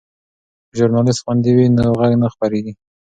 که 0.69 0.73
ژورنالیست 0.77 1.21
خوندي 1.23 1.51
وي 1.55 1.65
نو 1.75 1.89
غږ 1.99 2.11
نه 2.21 2.27
خپیږي. 2.33 2.73